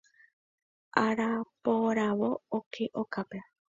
Araporãrõ 1.03 2.31
oke 2.57 2.85
okápe. 3.01 3.49